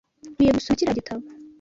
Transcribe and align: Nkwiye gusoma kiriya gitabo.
Nkwiye 0.33 0.51
gusoma 0.57 0.77
kiriya 0.77 0.97
gitabo. 0.99 1.23